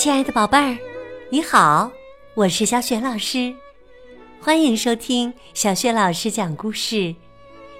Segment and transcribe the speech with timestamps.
[0.00, 0.78] 亲爱的宝贝儿，
[1.28, 1.92] 你好，
[2.32, 3.54] 我是小雪老师，
[4.40, 7.14] 欢迎收听小雪老师讲故事，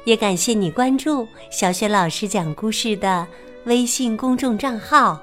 [0.05, 3.27] 也感谢你关注小雪老师讲故事的
[3.65, 5.19] 微信公众账号。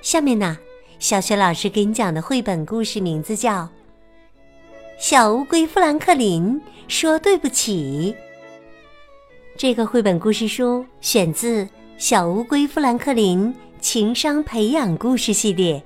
[0.00, 0.56] 下面呢，
[1.00, 3.62] 小雪老师给你讲的绘本故事名字叫
[4.96, 8.14] 《小乌龟富兰克林说对不起》。
[9.56, 11.64] 这个绘本故事书选自
[11.98, 13.52] 《小乌龟富兰克林》。
[13.90, 15.82] 情商培养故事系列，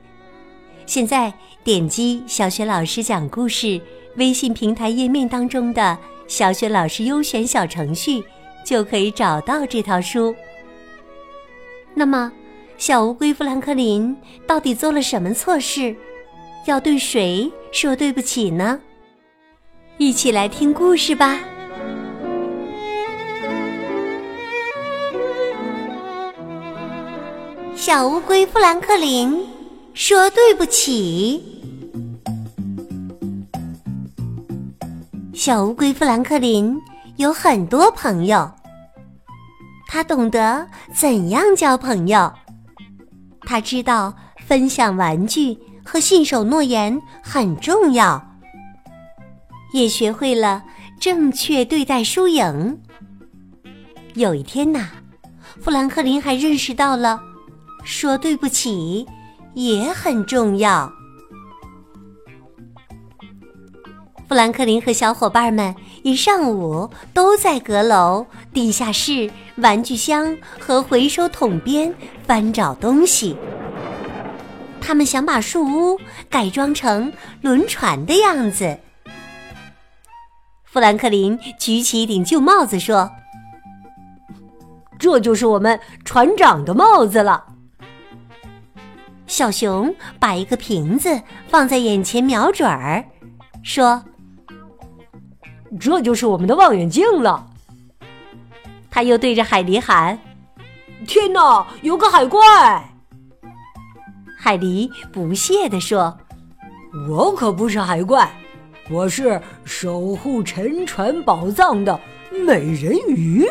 [0.87, 3.81] 现在点击小雪老师讲故事
[4.17, 8.21] 微信平台页面当中的小雪老师优选小程序，
[8.67, 10.35] 就可以找到这套书。
[11.95, 12.33] 那么，
[12.77, 14.17] 小乌龟富兰克林
[14.49, 15.95] 到底做了什么错事，
[16.67, 18.81] 要对谁说对不起呢？
[19.99, 21.39] 一起来听故事吧。
[27.85, 29.45] 小乌龟富兰克林
[29.93, 31.43] 说：“对不起。”
[35.35, 36.81] 小乌龟富兰克林
[37.17, 38.49] 有很多朋友，
[39.89, 42.33] 他懂得怎样交朋友，
[43.41, 44.15] 他知道
[44.47, 48.25] 分享玩具和信守诺言很重要，
[49.75, 50.63] 也学会了
[51.01, 52.81] 正确对待输赢。
[54.15, 54.89] 有一天呐，
[55.61, 57.21] 富兰克林还认识到了。
[57.85, 59.07] 说对不起
[59.55, 60.93] 也很重要。
[64.29, 71.95] 富兰克林和小伙伴们一上午都在阁楼、地下室、玩具箱和回收桶边
[72.27, 73.37] 翻找东西。
[74.81, 78.79] 他们想把树屋改装成轮船的样子。
[80.65, 83.11] 富兰克林举起一顶旧帽子说
[84.99, 87.45] ：“这就是我们船长的帽子了。”
[89.27, 93.05] 小熊把一个瓶子放在眼前，瞄准儿，
[93.63, 94.05] 说
[95.81, 97.47] ：“这就是我们的望远镜了。”
[98.91, 100.19] 他又对着海狸喊
[101.09, 102.41] ：“天哪，有个海怪！”
[104.39, 106.19] 海狸不屑地说
[107.09, 108.31] ：“我可不是海怪，
[108.91, 111.99] 我是守护沉船宝藏的
[112.47, 113.49] 美人鱼。”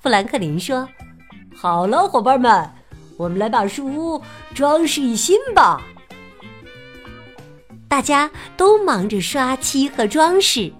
[0.00, 0.86] 富兰克林说
[1.56, 2.70] ：“好了，伙伴们。”
[3.20, 4.22] 我们来把树屋
[4.54, 5.78] 装饰一新吧！
[7.86, 10.72] 大家都忙着刷漆和装饰，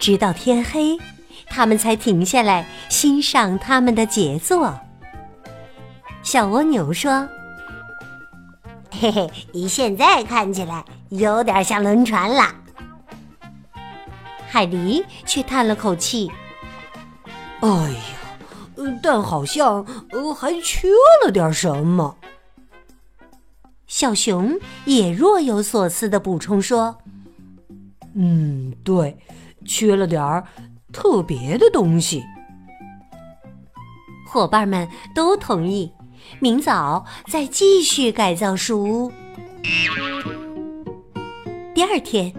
[0.00, 0.98] 直到天黑，
[1.48, 4.80] 他们才停下来欣赏他们的杰作。
[6.24, 7.28] 小蜗牛说
[8.90, 12.52] ：“嘿嘿，你现在看起来有点像轮船了。”
[14.50, 16.32] 海狸却叹了口气
[17.62, 18.00] ：“哎呀！”
[19.02, 20.88] 但好像呃还缺
[21.24, 22.16] 了点什么。
[23.86, 26.98] 小熊也若有所思的补充说
[28.14, 29.16] ：“嗯，对，
[29.64, 30.44] 缺了点儿
[30.92, 32.24] 特别的东西。”
[34.28, 35.92] 伙伴们都同意，
[36.40, 39.12] 明早再继续改造树屋。
[41.74, 42.34] 第二天，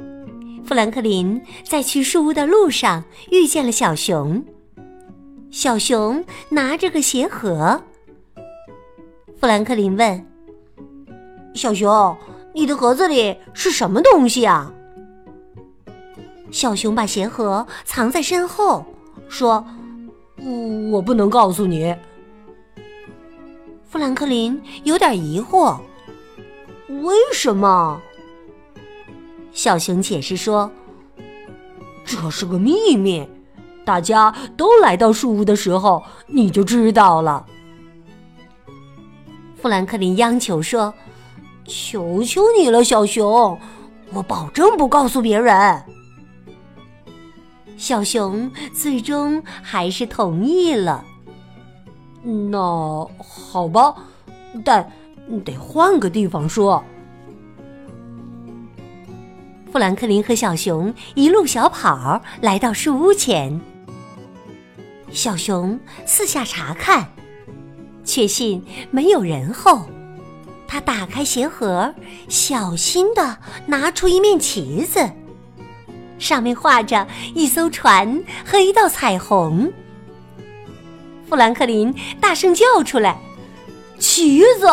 [0.66, 4.44] 富兰克林在去树屋的路上遇见了小熊。
[5.58, 7.82] 小熊拿着个鞋盒，
[9.40, 10.28] 富兰克林问
[11.56, 12.16] ：“小熊，
[12.54, 14.72] 你的盒子里是什么东西啊？”
[16.54, 18.86] 小熊把鞋盒藏在身后，
[19.30, 19.66] 说
[20.92, 21.96] ：“我不能告诉你。”
[23.90, 25.76] 富兰克林有点疑惑
[27.02, 28.00] ：“为什么？”
[29.54, 30.70] 小熊解释说
[32.06, 33.28] ：“这是个秘密。”
[33.88, 37.46] 大家都来到树屋的时候，你就知道了。
[39.56, 40.94] 富兰克林央求说
[41.66, 43.58] ：“求求你了，小熊，
[44.12, 45.82] 我保证不告诉别人。”
[47.78, 51.06] 小熊最终还是同意了。
[52.22, 53.96] 那好吧，
[54.66, 54.86] 但
[55.46, 56.84] 得换个地方说。
[59.72, 63.58] 富兰克林和小熊一路小跑来到树屋前。
[65.12, 67.12] 小熊四下查看，
[68.04, 69.86] 确信没有人后，
[70.68, 71.94] 他打开鞋盒，
[72.28, 75.10] 小心的拿出一面旗子，
[76.20, 79.72] 上面画着一艘船和一道彩虹。
[81.28, 83.18] 富兰克林大声叫出来
[83.98, 84.68] ：“旗子！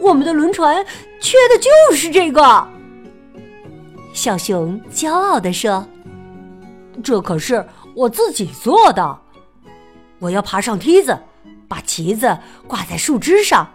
[0.00, 0.84] 我们的轮船
[1.20, 2.68] 缺的就是这个！”
[4.12, 5.86] 小熊骄傲地说
[7.02, 9.18] ：“这可是我自己做的。”
[10.24, 11.18] 我要爬上梯子，
[11.68, 13.68] 把旗子挂在树枝上，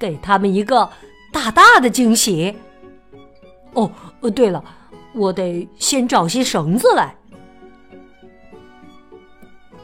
[0.00, 0.88] 给他们一个
[1.30, 2.56] 大大的惊喜。
[3.74, 3.92] 哦，
[4.22, 4.64] 呃，对了，
[5.12, 7.14] 我得先找些绳子来。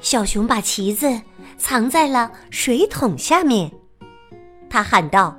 [0.00, 1.20] 小熊把旗子
[1.58, 3.70] 藏在了水桶下面，
[4.70, 5.36] 他喊道：“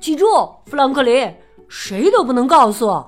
[0.00, 0.26] 记住，
[0.66, 1.32] 富兰克林，
[1.68, 3.04] 谁都不能告诉。”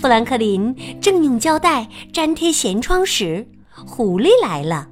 [0.00, 3.44] 富兰克林正用胶带粘贴舷窗时，
[3.84, 4.88] 狐狸来了。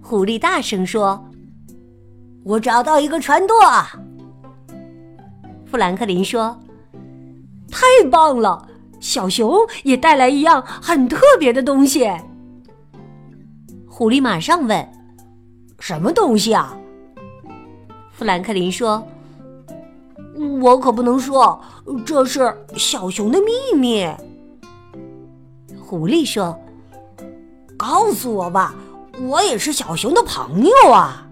[0.00, 1.28] 狐狸大声说
[2.44, 3.56] ：“我找到一个船舵。”
[5.66, 6.56] 富兰克林说
[7.68, 8.68] ：“太棒了！
[9.00, 12.08] 小熊也带来一样很特别的东西。”
[13.90, 14.92] 狐狸马上问
[15.80, 16.78] ：“什么东西啊？”
[18.12, 19.04] 富兰克林说
[20.60, 21.60] ：“我可不能说，
[22.04, 24.08] 这是小熊的秘密。”
[25.84, 26.58] 狐狸说
[27.76, 28.74] ：“告诉我吧，
[29.22, 31.26] 我也是小熊的朋友啊。”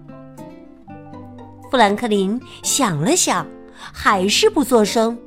[1.71, 3.45] 富兰克林想了想。
[3.91, 5.17] 还是不作声。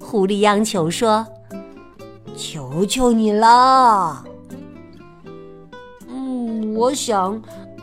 [0.00, 1.24] 狐狸央求说
[2.36, 4.24] ：“求求你了。”
[6.08, 7.40] 嗯，我想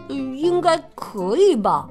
[0.10, 1.90] 应该可以吧。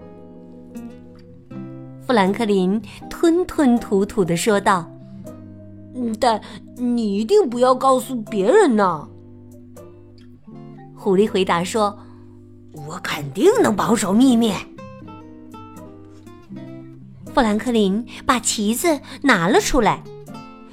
[2.07, 4.91] 富兰克林吞吞吐吐的说道
[6.19, 6.41] ：“但
[6.77, 9.09] 你一定不要告诉别人呢。”
[10.95, 11.99] 狐狸回答说
[12.87, 14.53] ：“我肯定能保守秘密。”
[17.33, 20.03] 富兰克林把旗子拿了出来，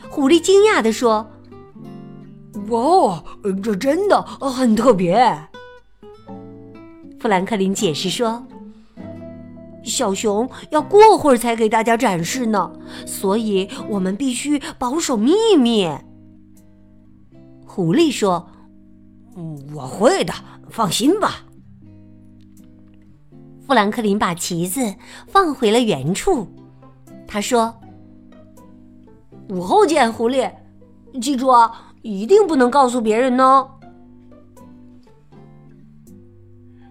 [0.09, 1.29] 狐狸惊讶地说
[2.69, 3.23] ：“哇，
[3.63, 5.47] 这真的很特别。”
[7.19, 8.45] 富兰克林解释说
[9.89, 12.71] ：“小熊要过会儿才给大家展示呢，
[13.05, 15.89] 所以我们必须保守秘密。”
[17.65, 18.47] 狐狸说
[19.73, 20.33] ：“我会的，
[20.69, 21.45] 放心吧。”
[23.65, 24.95] 富兰克林把旗子
[25.27, 26.47] 放回了原处，
[27.27, 27.75] 他说
[29.49, 30.51] ：“午后见，狐狸，
[31.21, 33.69] 记住啊，一定不能告诉别人哦。”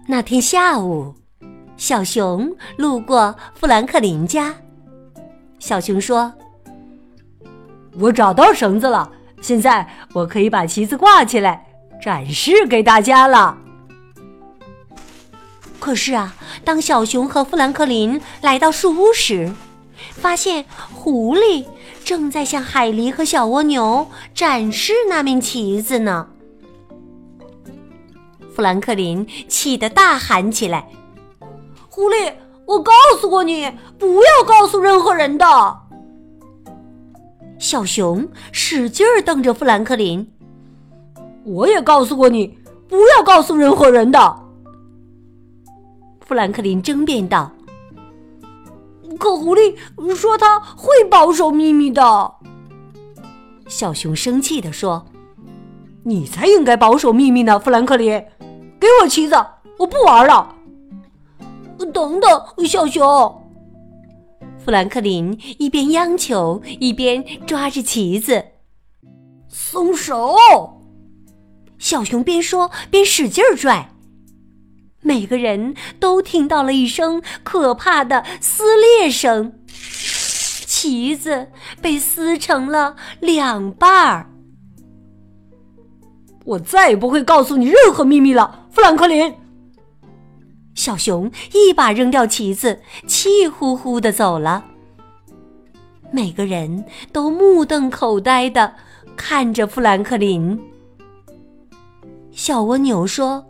[0.07, 1.15] 那天下午，
[1.79, 4.53] 小熊路过富兰克林家，
[5.61, 6.35] 小熊说
[8.01, 9.09] ：“我找到绳子了，
[9.41, 11.65] 现在我可以把旗子挂起来，
[12.03, 13.57] 展示给大家了。”
[15.79, 16.35] 可是啊，
[16.65, 19.53] 当小熊和富兰克林来到树屋时，
[20.11, 21.65] 发现狐狸
[22.05, 26.27] 正在向海狸和小蜗牛展示那面旗子呢。
[28.53, 30.89] 富兰克林气得大喊起来
[31.99, 32.33] ：“狐狸，
[32.65, 33.69] 我告诉过你，
[33.99, 35.45] 不要告诉任何人的！”
[37.59, 40.33] 小熊使劲瞪着富兰克林
[41.45, 42.57] ：“我也告诉过你，
[42.89, 44.37] 不要告诉任何人的。”
[46.25, 47.51] 富兰克林争辩道
[49.19, 49.75] ：“可狐狸
[50.15, 52.33] 说他会保守秘密的。”
[53.67, 55.05] 小熊生气地说
[56.07, 58.25] ：“你才应该保守秘密呢，富兰克林！
[58.79, 59.35] 给我旗子，
[59.81, 60.55] 我不玩了。”
[61.87, 63.03] 等等，小熊！
[64.65, 68.45] 富兰克林一边央求，一边抓着旗子。
[69.49, 70.37] 松手！
[71.79, 73.95] 小熊边说边使劲儿拽。
[75.01, 81.49] 每个人都听到了一声可怕的撕裂声，旗子
[81.81, 84.31] 被撕成了两半儿。
[86.45, 89.33] 我再也不会告诉你任何秘密了，富兰克林。
[90.79, 94.65] 小熊一把扔掉旗子，气呼呼的走了。
[96.13, 98.75] 每个人都目瞪口呆的
[99.17, 100.57] 看着富兰克林。
[102.31, 103.45] 小蜗牛说。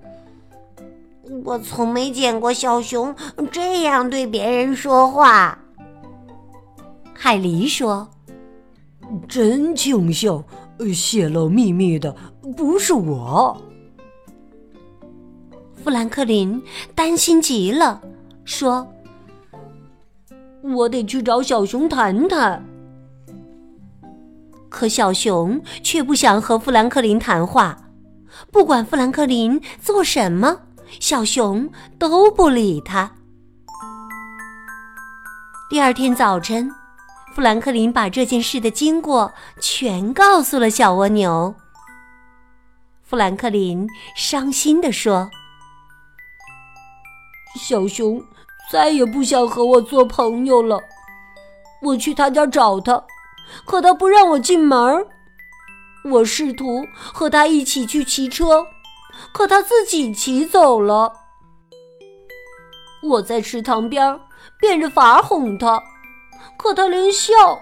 [1.44, 3.14] 我从没见过小熊
[3.52, 5.58] 这样对别人说话。
[7.12, 8.08] 海狸说
[9.28, 10.42] ：“真庆幸，
[10.94, 12.16] 泄露秘密的
[12.56, 13.61] 不是我。”
[15.88, 16.62] 富兰克林
[16.95, 17.99] 担心极了，
[18.45, 18.87] 说
[20.61, 22.62] ：“我得去找小熊谈谈。”
[24.68, 27.75] 可小熊却不想和富兰克林谈话，
[28.52, 30.61] 不管富兰克林做什么。
[31.00, 33.11] 小熊都不理他。
[35.71, 36.71] 第二天早晨，
[37.35, 41.54] 富兰克林把这件事的经过全告诉了小蜗牛。
[43.02, 45.30] 富兰克林伤心地说
[47.57, 48.23] ：“小熊
[48.71, 50.81] 再也不想和我做朋友了。
[51.83, 53.05] 我去他家找他，
[53.64, 55.07] 可他不让我进门。
[56.05, 58.67] 我试图和他一起去骑车。”
[59.33, 61.12] 可他自己骑走了。
[63.02, 64.21] 我在池塘边
[64.61, 65.83] 变着法哄他，
[66.57, 67.61] 可他连笑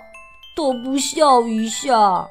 [0.55, 2.29] 都不笑一下。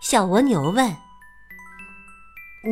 [0.00, 0.96] 小蜗牛问：“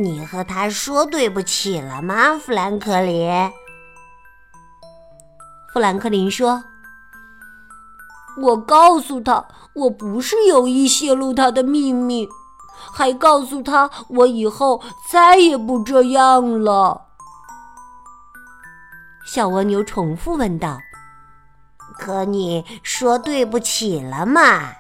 [0.03, 3.31] 你和他说对不起了吗，富兰克林？”
[5.73, 6.65] 富兰克林说
[8.43, 12.29] ：“我告诉他，我不是有意泄露他的秘密，
[12.93, 17.07] 还告诉他我以后再也不这样了。”
[19.26, 20.79] 小蜗牛重复问道
[21.99, 24.73] ：“可你说对不起了吗？”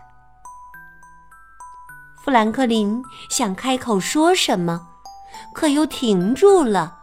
[2.22, 4.88] 富兰克林想开口说什么，
[5.52, 6.98] 可又停住了。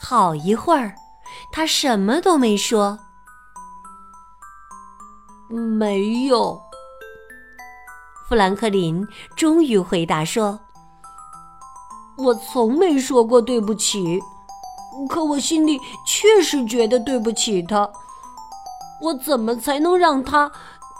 [0.00, 0.94] 好一会儿，
[1.50, 2.98] 他什么都没说。
[5.48, 6.60] 没有。
[8.28, 10.58] 富兰克林终于回答说
[12.18, 14.20] ：“我从没说过对不起。”
[15.10, 17.88] 可我心里确实觉得对不起他，
[19.02, 20.50] 我怎么才能让他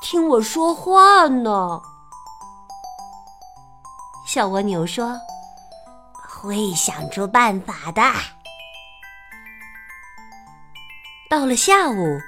[0.03, 1.81] 听我说话呢？
[4.27, 5.19] 小蜗牛说
[6.47, 8.03] ：“会想出办法的。”
[11.29, 12.21] 到了下午，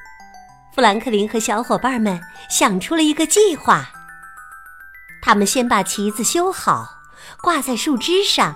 [0.75, 2.20] 富兰克林和小伙伴们
[2.50, 3.88] 想出了一个计划。
[5.22, 6.88] 他们先把旗子修好，
[7.40, 8.54] 挂在树枝上。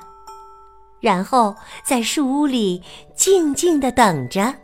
[1.01, 2.83] 然后在树屋里
[3.17, 4.55] 静静的等着，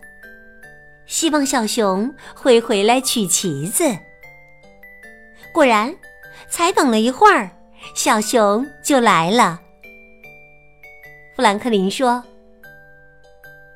[1.07, 3.85] 希望小熊会回来取旗子。
[5.53, 5.93] 果然，
[6.49, 7.51] 才等了一会儿，
[7.95, 9.61] 小熊就来了。
[11.39, 12.21] 富兰克林说：“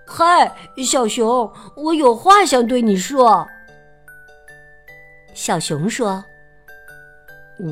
[0.04, 0.52] 嗨，
[0.84, 3.46] 小熊，我有话想对你说。”
[5.32, 6.24] 小熊说：“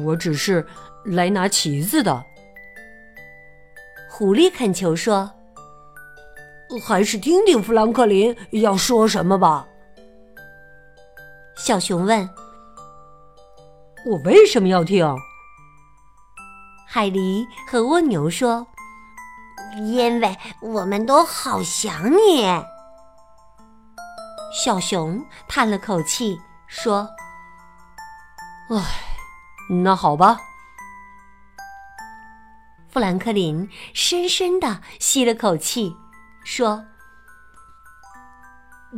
[0.04, 0.64] 我只是
[1.04, 2.25] 来拿旗子的。”
[4.09, 5.28] 狐狸恳求说
[6.87, 9.66] ：“还是听听富兰克林要说什么吧。”
[11.59, 12.30] 小熊问
[14.06, 15.04] ：“我为什么要听？”
[16.87, 18.64] 海狸和蜗牛说
[19.77, 22.45] ：“因为我们都好想你。”
[24.53, 27.09] 小熊叹了口气说
[28.71, 28.83] ：“唉，
[29.85, 30.37] 那好吧。”
[32.91, 35.95] 富兰克林深深的吸了口气，
[36.43, 36.85] 说：“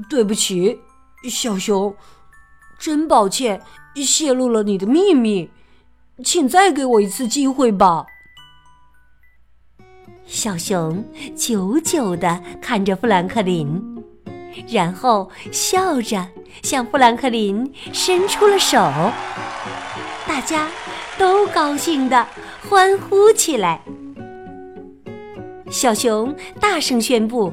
[0.09, 0.81] 对不起，
[1.29, 1.95] 小熊，
[2.79, 3.63] 真抱歉
[3.97, 5.53] 泄露了你的秘密，
[6.25, 8.07] 请再给我一次机会吧。”
[10.33, 11.05] 小熊
[11.37, 13.79] 久久地看着富兰克林，
[14.67, 16.27] 然后笑着
[16.63, 18.79] 向富兰克林伸出了手，
[20.27, 20.69] 大家
[21.19, 22.27] 都高兴地。
[22.67, 23.83] 欢呼起来！
[25.71, 27.53] 小熊大声宣布：“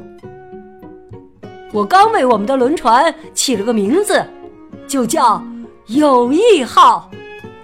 [1.73, 4.25] 我刚为我们的轮船起了个名字，
[4.87, 5.43] 就叫
[5.87, 7.11] ‘友谊号’，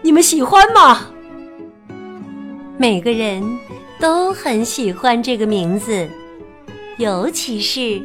[0.04, 1.06] 你们喜欢吗？”
[2.78, 3.42] 每个人
[4.00, 6.08] 都很喜欢这个名字，
[6.98, 8.02] 尤其是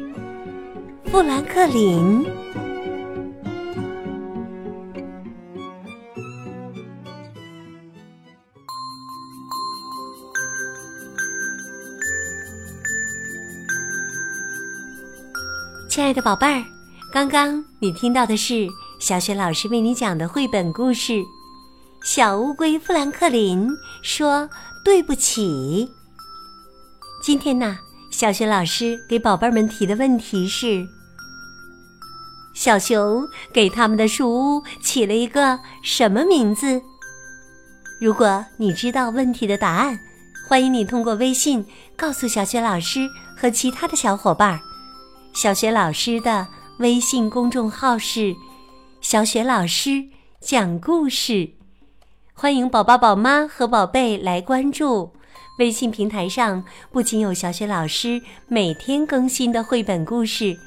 [1.05, 2.25] 富兰克林。
[15.89, 16.63] 亲爱的宝贝儿，
[17.13, 18.65] 刚刚你听到的是
[18.99, 21.13] 小雪老师为你讲的绘本故事
[22.03, 23.69] 《小乌龟富兰克林
[24.01, 24.49] 说
[24.83, 25.87] 对不起》。
[27.23, 27.77] 今天呢，
[28.09, 30.87] 小雪老师给宝贝们提的问题是：
[32.55, 36.81] 小熊给他们的树屋起了一个什么名字？
[38.01, 39.99] 如果你知道问题的答案，
[40.49, 41.63] 欢迎你通过微信
[41.95, 44.59] 告诉小雪老师和其他的小伙伴。
[45.35, 46.47] 小雪老师的
[46.79, 48.35] 微信公众号是
[49.01, 50.03] “小雪老师
[50.41, 51.47] 讲故事”，
[52.41, 55.11] 欢迎宝宝、宝妈和宝贝来关注。
[55.59, 60.57] 微信平台上不仅有小雪老师每天更新的绘本故事，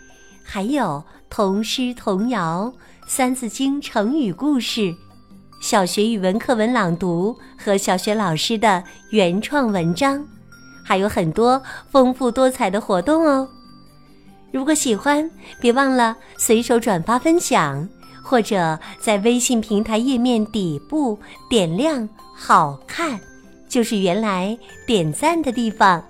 [0.44, 2.72] 还有童诗、童谣、
[3.08, 4.94] 三字经、成语故事、
[5.60, 10.24] 小学语文课文朗读和小雪老师的原创文章，
[10.84, 13.48] 还有很多丰富多彩的活动哦。
[14.52, 15.28] 如果喜欢，
[15.60, 17.88] 别忘了随手转发分享，
[18.24, 21.16] 或者在微信平台页面底部
[21.48, 23.20] 点亮“好看”，
[23.68, 26.02] 就是原来点赞的地方。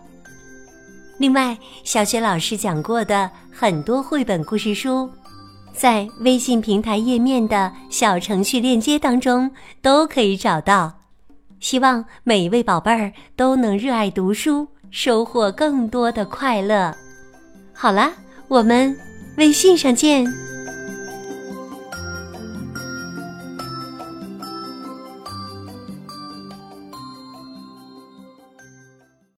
[1.18, 5.11] 另外，小雪老师讲过的很多绘本故事书，
[5.73, 9.50] 在微信平台页面的小程序链接当中
[9.83, 10.92] 都可以找到。
[11.61, 16.94] 希望每一位宝贝儿都能热爱读书，收获更多的快乐。
[17.73, 18.12] 好啦，
[18.49, 18.97] 我们
[19.37, 20.53] 微信上见。